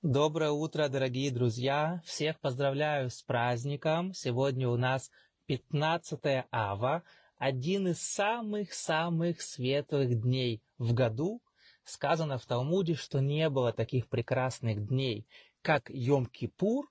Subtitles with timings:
[0.00, 2.00] Доброе утро, дорогие друзья!
[2.04, 4.14] Всех поздравляю с праздником!
[4.14, 5.10] Сегодня у нас
[5.46, 7.02] 15 ава,
[7.36, 11.42] один из самых-самых светлых дней в году.
[11.82, 15.26] Сказано в Талмуде, что не было таких прекрасных дней,
[15.62, 16.84] как Йом-Кипур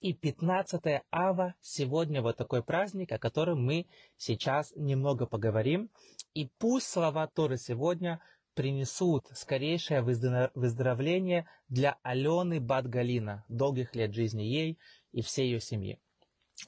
[0.00, 1.54] и 15 ава.
[1.60, 3.86] Сегодня вот такой праздник, о котором мы
[4.16, 5.90] сейчас немного поговорим.
[6.34, 8.20] И пусть слова Торы сегодня
[8.54, 14.78] принесут скорейшее выздоровление для Алены Бадгалина, долгих лет жизни ей
[15.12, 16.00] и всей ее семьи.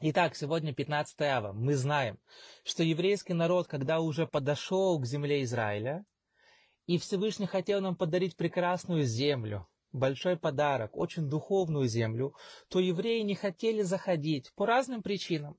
[0.00, 1.52] Итак, сегодня 15 ава.
[1.52, 2.18] Мы знаем,
[2.64, 6.04] что еврейский народ, когда уже подошел к земле Израиля,
[6.86, 12.34] и Всевышний хотел нам подарить прекрасную землю, большой подарок, очень духовную землю,
[12.68, 15.56] то евреи не хотели заходить по разным причинам.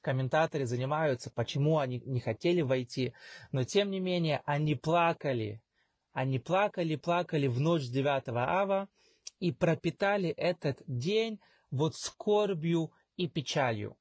[0.00, 3.14] Комментаторы занимаются, почему они не хотели войти,
[3.52, 5.62] но тем не менее они плакали.
[6.12, 8.88] Они плакали, плакали в ночь 9 ава
[9.38, 11.40] и пропитали этот день
[11.70, 13.96] вот скорбью и печалью.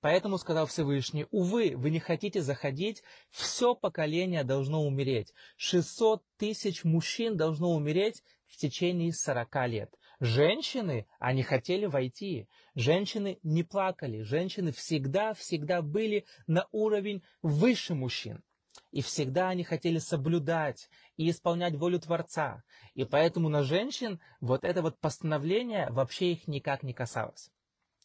[0.00, 5.34] Поэтому сказал Всевышний, увы, вы не хотите заходить, все поколение должно умереть.
[5.56, 9.94] 600 тысяч мужчин должно умереть в течение 40 лет.
[10.20, 12.48] Женщины, они хотели войти.
[12.74, 14.22] Женщины не плакали.
[14.22, 18.42] Женщины всегда-всегда были на уровень выше мужчин.
[18.90, 22.64] И всегда они хотели соблюдать и исполнять волю Творца.
[22.94, 27.50] И поэтому на женщин вот это вот постановление вообще их никак не касалось.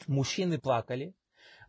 [0.07, 1.15] Мужчины плакали,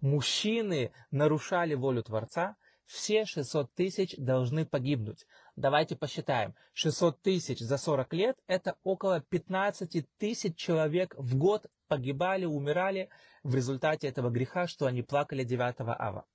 [0.00, 5.26] мужчины нарушали волю Творца, все 600 тысяч должны погибнуть.
[5.56, 6.54] Давайте посчитаем.
[6.74, 13.08] 600 тысяч за 40 лет– это около 15 тысяч человек в год погибали, умирали
[13.42, 16.26] в результате этого греха, что они плакали 9 ава.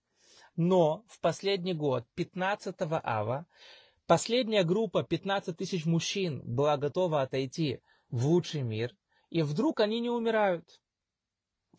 [0.56, 3.46] Но в последний год, 15 ава,
[4.08, 8.96] последняя группа 15 тысяч мужчин была готова отойти в лучший мир,
[9.30, 10.82] и вдруг они не умирают.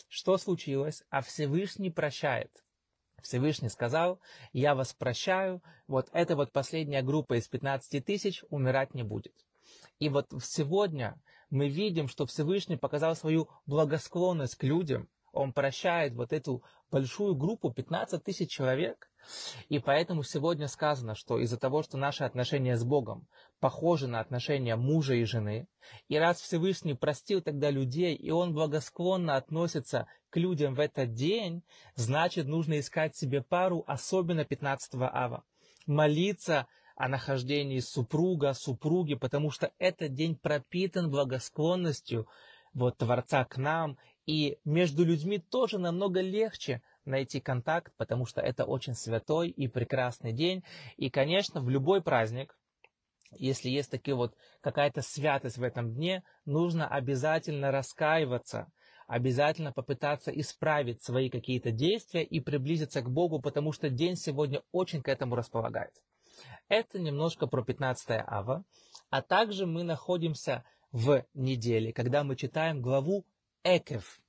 [0.09, 1.03] Что случилось?
[1.11, 2.65] А Всевышний прощает.
[3.23, 4.21] Всевышний сказал,
[4.53, 9.35] я вас прощаю, вот эта вот последняя группа из 15 тысяч умирать не будет.
[9.99, 11.21] И вот сегодня
[11.51, 17.71] мы видим, что Всевышний показал свою благосклонность к людям, он прощает вот эту большую группу,
[17.71, 19.11] 15 тысяч человек.
[19.69, 23.27] И поэтому сегодня сказано, что из-за того, что наши отношения с Богом
[23.61, 25.69] похожи на отношения мужа и жены,
[26.09, 31.63] и раз Всевышний простил тогда людей, и он благосклонно относится к людям в этот день,
[31.95, 35.45] значит, нужно искать себе пару, особенно 15 ава.
[35.87, 42.29] Молиться о нахождении супруга, супруги, потому что этот день пропитан благосклонностью
[42.75, 43.99] вот, Творца к нам,
[44.31, 50.33] и между людьми тоже намного легче найти контакт, потому что это очень святой и прекрасный
[50.33, 50.63] день.
[50.97, 52.57] И, конечно, в любой праздник,
[53.33, 58.71] если есть такие вот какая-то святость в этом дне, нужно обязательно раскаиваться,
[59.09, 65.03] обязательно попытаться исправить свои какие-то действия и приблизиться к Богу, потому что день сегодня очень
[65.03, 66.01] к этому располагает.
[66.69, 68.65] Это немножко про 15 ава,
[69.11, 73.27] а также мы находимся в неделе, когда мы читаем главу
[73.63, 74.21] Экев.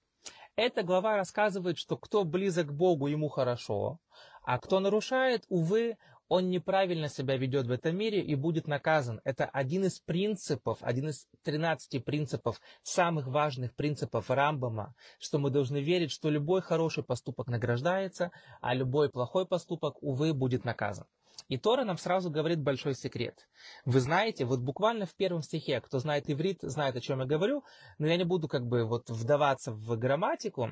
[0.58, 4.00] Эта глава рассказывает, что кто близок к Богу, ему хорошо,
[4.44, 5.98] а кто нарушает, увы,
[6.32, 9.20] он неправильно себя ведет в этом мире и будет наказан.
[9.26, 15.82] Это один из принципов, один из 13 принципов, самых важных принципов Рамбама, что мы должны
[15.82, 18.32] верить, что любой хороший поступок награждается,
[18.62, 21.06] а любой плохой поступок, увы, будет наказан.
[21.50, 23.50] И Тора нам сразу говорит большой секрет.
[23.84, 27.66] Вы знаете, вот буквально в первом стихе, кто знает иврит, знает, о чем я говорю,
[27.98, 30.72] но я не буду как бы вот вдаваться в грамматику,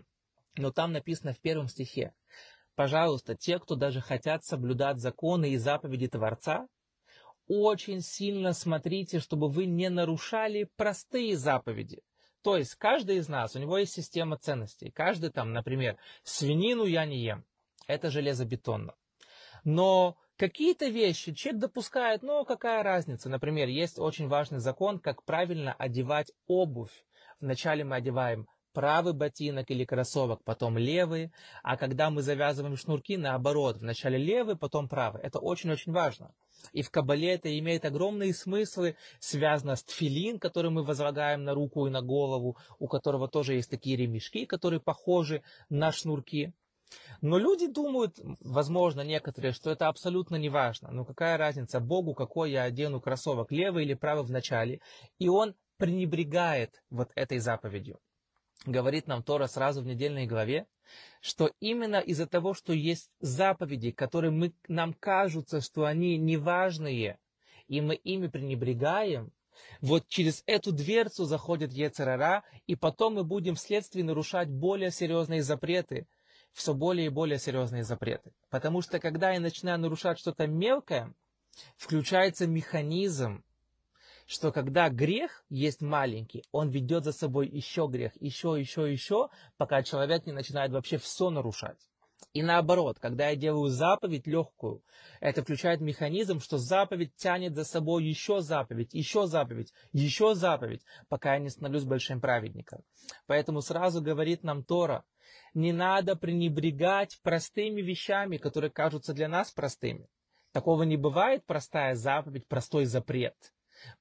[0.55, 2.13] но там написано в первом стихе.
[2.79, 6.65] Пожалуйста, те, кто даже хотят соблюдать законы и заповеди Творца,
[7.49, 12.01] очень сильно смотрите, чтобы вы не нарушали простые заповеди.
[12.41, 14.91] То есть каждый из нас, у него есть система ценностей.
[14.91, 17.43] Каждый там, например, свинину я не ем.
[17.85, 18.95] Это железобетонно.
[19.65, 23.27] Но Какие-то вещи человек допускает, но какая разница?
[23.27, 27.03] Например, есть очень важный закон, как правильно одевать обувь.
[27.41, 31.31] Вначале мы одеваем правый ботинок или кроссовок, потом левый,
[31.63, 35.21] а когда мы завязываем шнурки, наоборот, вначале левый, потом правый.
[35.21, 36.33] Это очень-очень важно.
[36.73, 41.87] И в Кабале это имеет огромные смыслы, связано с тфилин, который мы возлагаем на руку
[41.87, 46.53] и на голову, у которого тоже есть такие ремешки, которые похожи на шнурки.
[47.21, 50.89] Но люди думают, возможно, некоторые, что это абсолютно не важно.
[50.91, 54.81] Ну какая разница Богу, какой я одену кроссовок, левый или правый в начале.
[55.19, 57.99] И он пренебрегает вот этой заповедью.
[58.65, 60.67] Говорит нам Тора сразу в недельной главе,
[61.21, 67.19] что именно из-за того, что есть заповеди, которые мы, нам кажутся, что они неважные,
[67.67, 69.31] и мы ими пренебрегаем,
[69.81, 76.07] вот через эту дверцу заходит Ецерара, и потом мы будем вследствие нарушать более серьезные запреты,
[76.53, 78.31] все более и более серьезные запреты.
[78.49, 81.13] Потому что когда я начинаю нарушать что-то мелкое,
[81.77, 83.43] включается механизм,
[84.29, 89.81] что когда грех есть маленький, он ведет за собой еще грех, еще, еще, еще, пока
[89.81, 91.79] человек не начинает вообще все нарушать.
[92.33, 94.83] И наоборот, когда я делаю заповедь легкую,
[95.19, 101.33] это включает механизм, что заповедь тянет за собой еще заповедь, еще заповедь, еще заповедь, пока
[101.33, 102.83] я не становлюсь большим праведником.
[103.25, 105.05] Поэтому сразу говорит нам Тора,
[105.55, 110.07] не надо пренебрегать простыми вещами, которые кажутся для нас простыми.
[110.51, 113.35] Такого не бывает простая заповедь, простой запрет.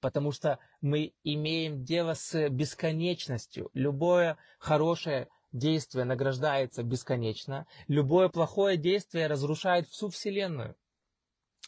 [0.01, 3.71] Потому что мы имеем дело с бесконечностью.
[3.75, 10.77] Любое хорошее действие награждается бесконечно, любое плохое действие разрушает всю Вселенную.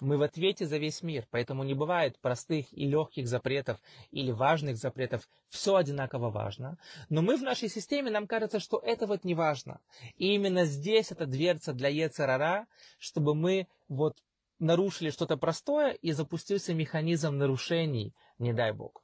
[0.00, 3.78] Мы в ответе за весь мир, поэтому не бывает простых и легких запретов
[4.10, 5.28] или важных запретов.
[5.50, 6.78] Все одинаково важно.
[7.10, 9.80] Но мы в нашей системе, нам кажется, что это вот не важно.
[10.16, 12.66] И именно здесь эта дверца для Ецарара,
[12.98, 14.16] чтобы мы вот
[14.60, 19.02] нарушили что-то простое и запустился механизм нарушений, не дай бог.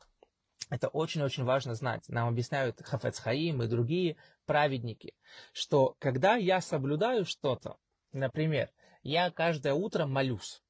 [0.70, 2.08] Это очень-очень важно знать.
[2.08, 4.16] Нам объясняют Хафец Хаим и другие
[4.46, 5.14] праведники,
[5.52, 7.76] что когда я соблюдаю что-то,
[8.12, 8.70] например,
[9.02, 10.62] я каждое утро молюсь,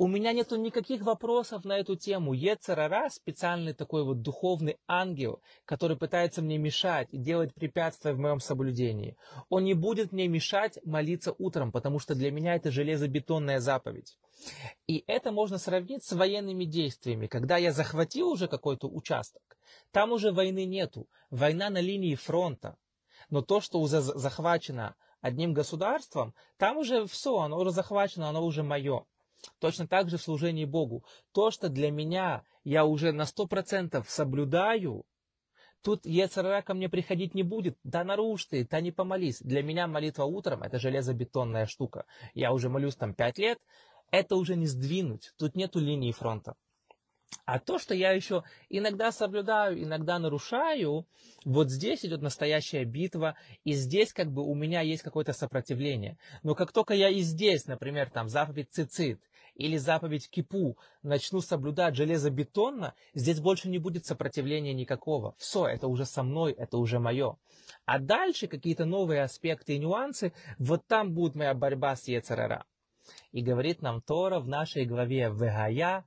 [0.00, 2.32] у меня нету никаких вопросов на эту тему.
[2.32, 8.38] Ецарара, специальный такой вот духовный ангел, который пытается мне мешать и делать препятствия в моем
[8.38, 9.16] соблюдении.
[9.48, 14.16] Он не будет мне мешать молиться утром, потому что для меня это железобетонная заповедь.
[14.86, 17.26] И это можно сравнить с военными действиями.
[17.26, 19.42] Когда я захватил уже какой-то участок,
[19.90, 21.08] там уже войны нету.
[21.28, 22.76] Война на линии фронта.
[23.30, 28.62] Но то, что уже захвачено одним государством, там уже все, оно уже захвачено, оно уже
[28.62, 29.04] мое.
[29.58, 31.04] Точно так же в служении Богу.
[31.32, 35.04] То, что для меня я уже на сто процентов соблюдаю,
[35.82, 37.78] тут Ецарара ко мне приходить не будет.
[37.84, 39.40] Да нарушь ты, да не помолись.
[39.40, 42.04] Для меня молитва утром– это железобетонная штука.
[42.34, 43.58] Я уже молюсь там пять лет,
[44.10, 45.32] это уже не сдвинуть.
[45.38, 46.54] Тут нету линии фронта.
[47.44, 51.06] А то, что я еще иногда соблюдаю, иногда нарушаю,
[51.44, 56.18] вот здесь идет настоящая битва, и здесь как бы у меня есть какое-то сопротивление.
[56.42, 59.20] Но как только я и здесь, например, там заповедь цицит
[59.54, 65.34] или заповедь кипу начну соблюдать железобетонно, здесь больше не будет сопротивления никакого.
[65.38, 67.38] Все, это уже со мной, это уже мое.
[67.86, 72.66] А дальше какие-то новые аспекты и нюансы, вот там будет моя борьба с Ецарара.
[73.32, 76.04] И говорит нам Тора в нашей главе «Вегая»,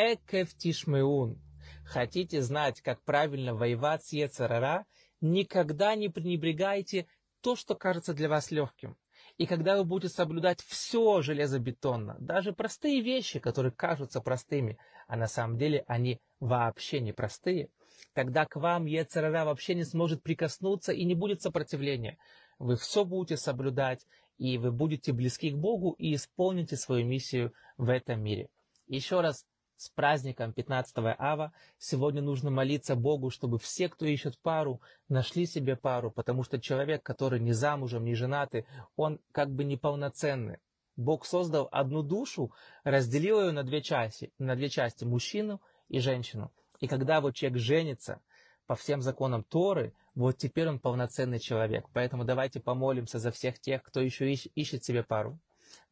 [0.00, 1.42] Экев тишмеун.
[1.84, 4.86] Хотите знать, как правильно воевать с Ецарара?
[5.20, 7.08] Никогда не пренебрегайте
[7.40, 8.96] то, что кажется для вас легким.
[9.38, 14.78] И когда вы будете соблюдать все железобетонно, даже простые вещи, которые кажутся простыми,
[15.08, 17.68] а на самом деле они вообще не простые,
[18.12, 22.18] тогда к вам Ецарара вообще не сможет прикоснуться и не будет сопротивления.
[22.60, 24.06] Вы все будете соблюдать,
[24.36, 28.48] и вы будете близки к Богу и исполните свою миссию в этом мире.
[28.86, 29.44] Еще раз
[29.78, 31.52] с праздником 15 ава.
[31.78, 37.02] Сегодня нужно молиться Богу, чтобы все, кто ищет пару, нашли себе пару, потому что человек,
[37.04, 38.66] который не замужем, не женатый,
[38.96, 40.58] он как бы неполноценный.
[40.96, 42.52] Бог создал одну душу,
[42.82, 46.52] разделил ее на две части, на две части, мужчину и женщину.
[46.80, 48.20] И когда вот человек женится
[48.66, 51.86] по всем законам Торы, вот теперь он полноценный человек.
[51.92, 55.38] Поэтому давайте помолимся за всех тех, кто еще ищет себе пару.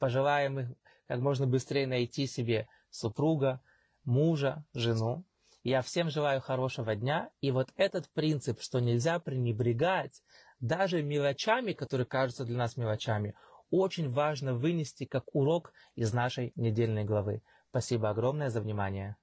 [0.01, 0.69] Пожелаем их
[1.07, 3.61] как можно быстрее найти себе супруга,
[4.07, 5.25] мужа, жену.
[5.63, 7.29] Я всем желаю хорошего дня.
[7.41, 10.23] И вот этот принцип, что нельзя пренебрегать
[10.61, 13.35] даже мелочами, которые кажутся для нас мелочами,
[13.71, 17.43] очень важно вынести как урок из нашей недельной главы.
[17.71, 19.17] Спасибо огромное за внимание.